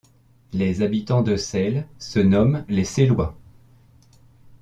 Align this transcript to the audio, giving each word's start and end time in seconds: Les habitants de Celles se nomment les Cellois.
Les 0.51 0.81
habitants 0.81 1.21
de 1.21 1.35
Celles 1.35 1.87
se 1.99 2.17
nomment 2.17 2.65
les 2.69 2.85
Cellois. 2.85 3.37